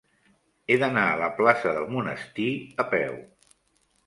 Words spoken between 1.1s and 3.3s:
la plaça del Monestir a peu.